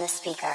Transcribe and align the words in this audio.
the 0.00 0.08
speaker, 0.08 0.49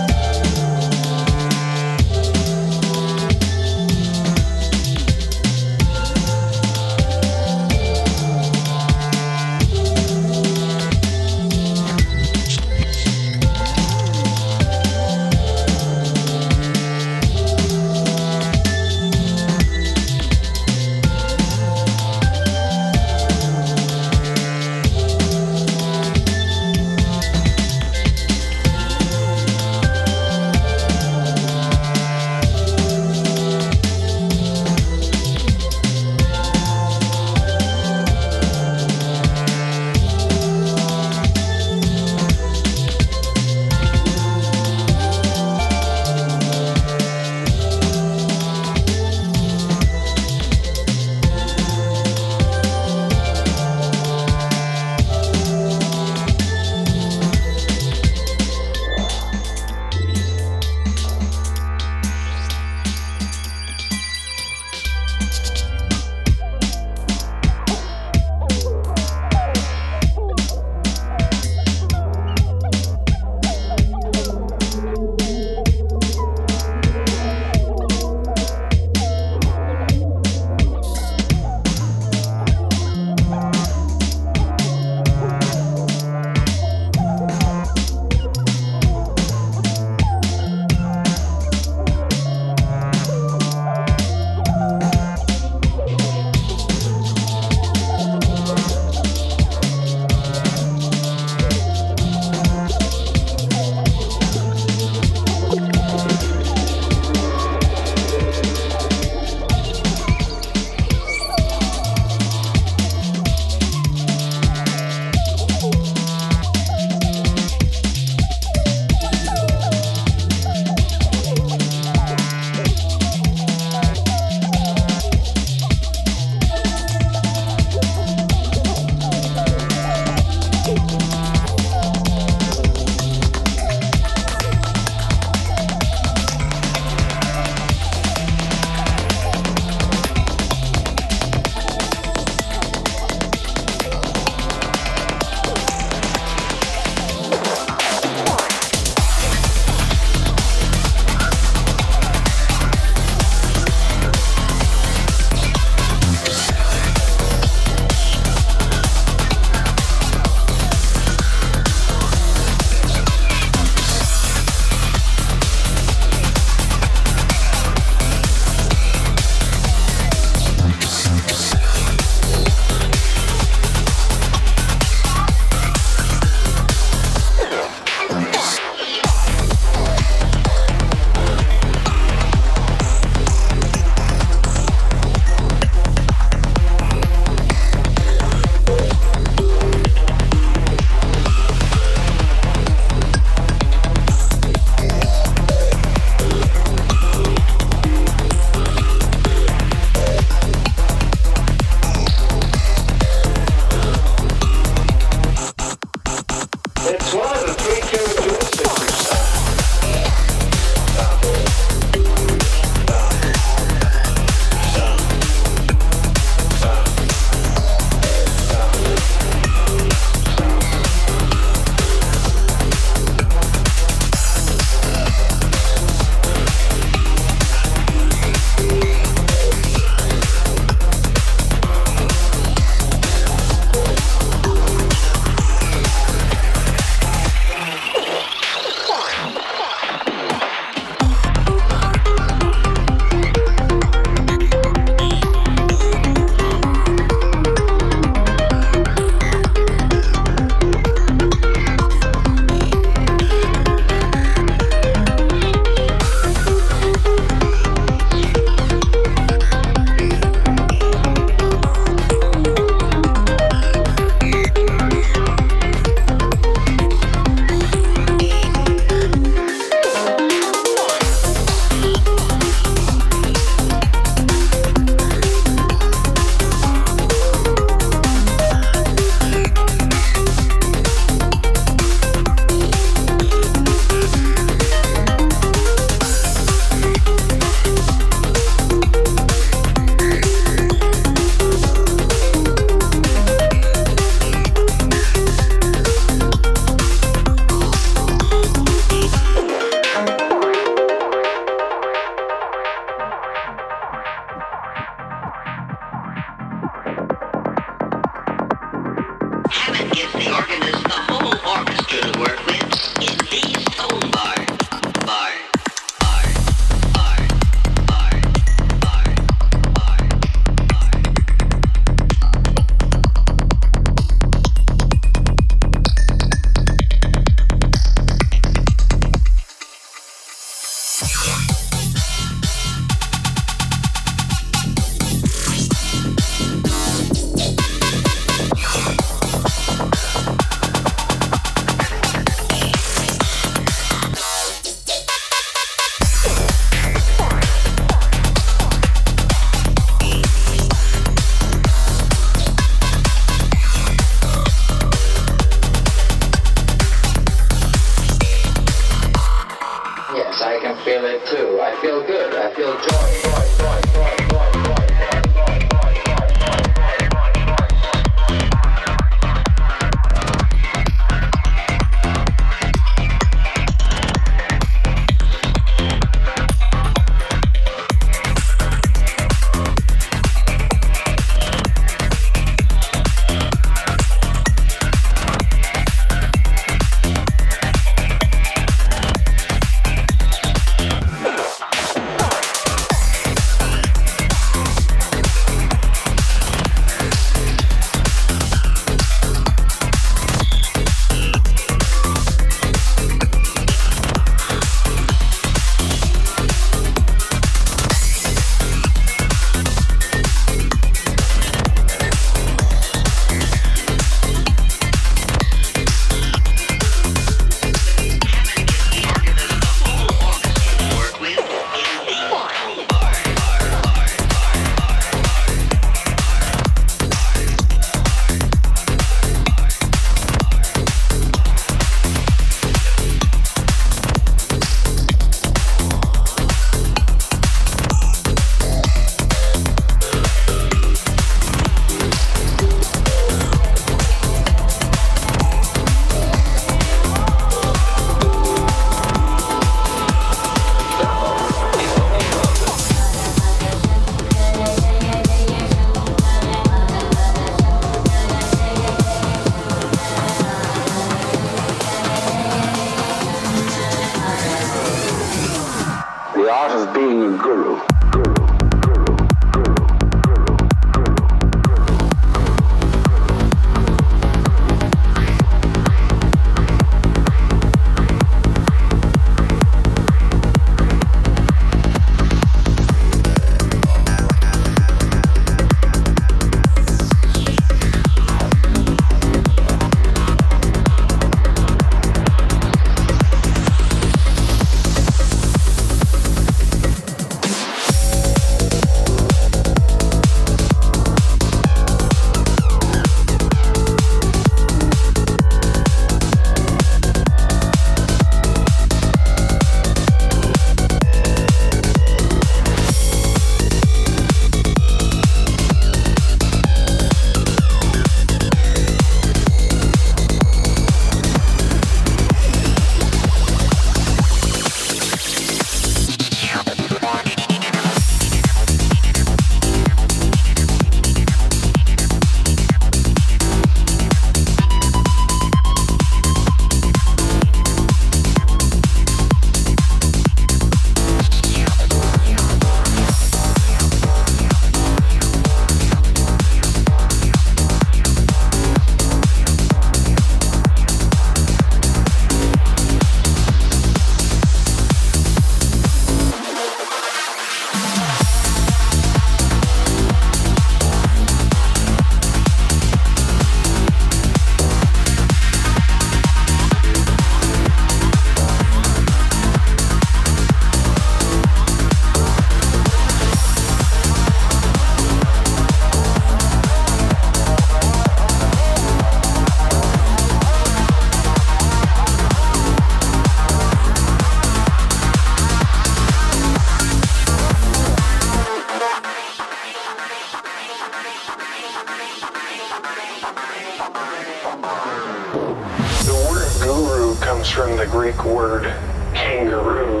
word 598.48 598.72
kangaroo. 599.12 600.00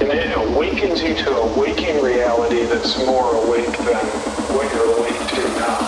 And 0.00 0.10
it 0.12 0.36
awakens 0.36 1.02
you 1.02 1.14
to 1.14 1.34
a 1.34 1.58
waking 1.58 2.02
reality 2.02 2.64
that's 2.64 2.98
more 2.98 3.36
awake 3.42 3.74
than 3.78 4.04
what 4.54 4.70
you're 4.74 4.98
awake 4.98 5.18
to 5.28 5.48
now. 5.56 5.78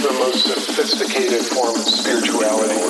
The 0.00 0.12
most 0.18 0.46
sophisticated 0.46 1.44
form 1.44 1.74
of 1.74 1.88
spirituality. 1.88 2.83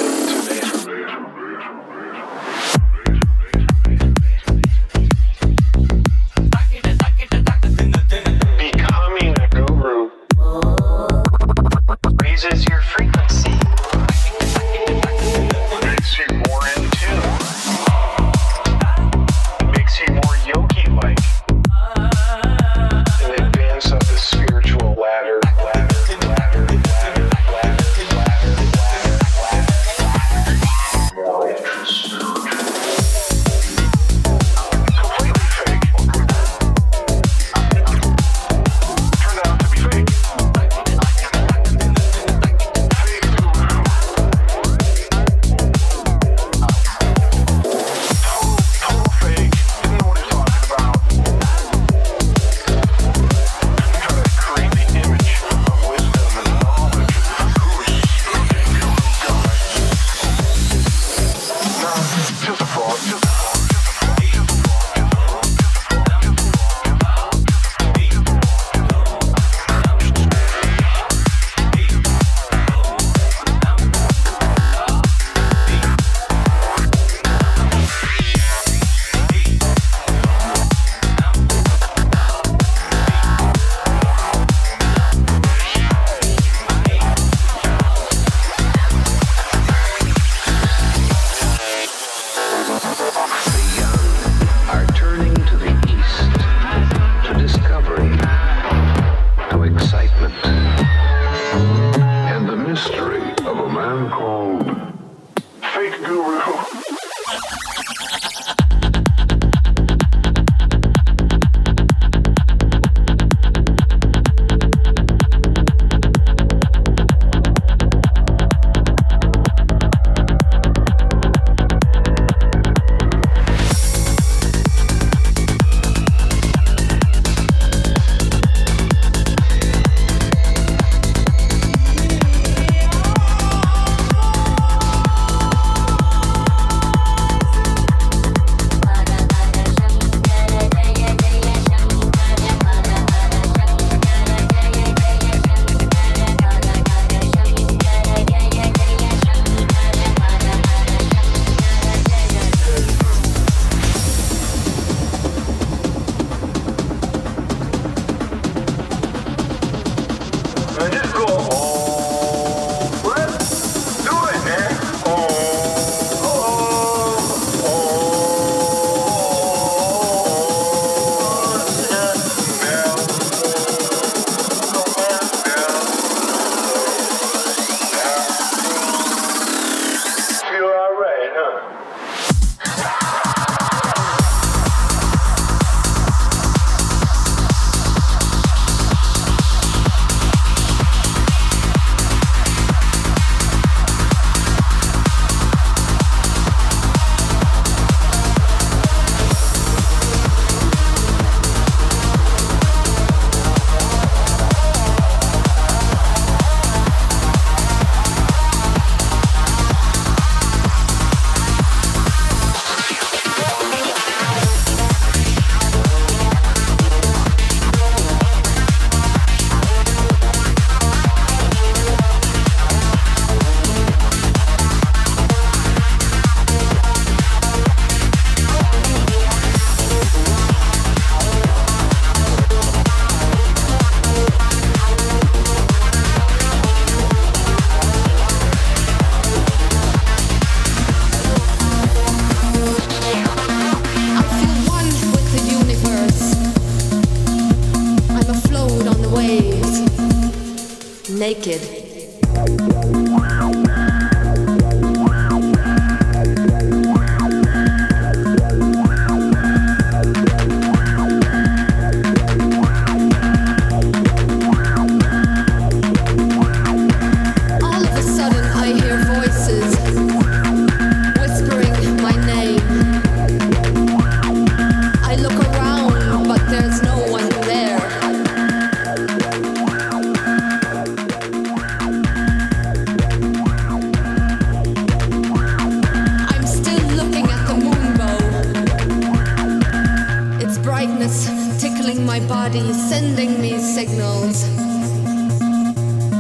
My 292.05 292.21
body, 292.27 292.73
sending 292.73 293.41
me 293.41 293.59
signals, 293.59 294.45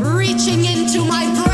reaching 0.00 0.64
into 0.64 1.04
my 1.04 1.24
brain. 1.44 1.53